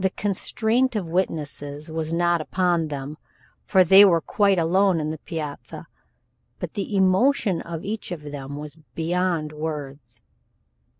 [0.03, 3.19] The constraint of witnesses was not upon them,
[3.67, 5.85] for they were quite alone on the piazza,
[6.57, 10.23] but the emotion of each of them was beyond words.